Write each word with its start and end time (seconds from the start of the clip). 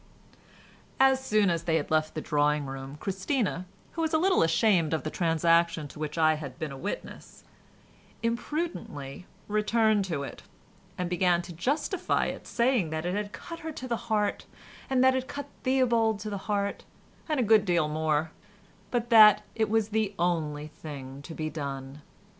As 0.99 1.23
soon 1.23 1.51
as 1.51 1.65
they 1.65 1.75
had 1.75 1.91
left 1.91 2.15
the 2.15 2.21
drawing 2.21 2.65
room, 2.65 2.95
Christina, 2.99 3.67
who 3.91 4.01
was 4.01 4.15
a 4.15 4.17
little 4.17 4.41
ashamed 4.41 4.95
of 4.95 5.03
the 5.03 5.11
transaction 5.11 5.87
to 5.89 5.99
which 5.99 6.17
I 6.17 6.33
had 6.33 6.57
been 6.57 6.71
a 6.71 6.75
witness, 6.75 7.43
imprudently 8.23 9.27
returned 9.47 10.03
to 10.05 10.23
it, 10.23 10.41
and 10.97 11.07
began 11.07 11.43
to 11.43 11.53
justify 11.53 12.25
it, 12.25 12.47
saying 12.47 12.89
that 12.89 13.05
it 13.05 13.31
cut 13.31 13.59
her 13.59 13.71
to 13.73 13.87
the 13.87 13.95
heart, 14.09 14.47
and 14.89 15.03
that 15.03 15.13
it 15.15 15.27
cut 15.27 15.45
Theobald 15.61 16.17
to 16.21 16.31
the 16.31 16.39
heart 16.49 16.83
and 17.29 17.39
a 17.39 17.43
good 17.43 17.63
deal 17.63 17.87
more, 17.87 18.31
but 18.89 19.11
that 19.11 19.43
"it 19.53 19.69
was 19.69 19.89
the 19.89 20.15
only 20.17 20.65
thing 20.67 21.21
to 21.21 21.35
be 21.35 21.51
done." 21.51 22.01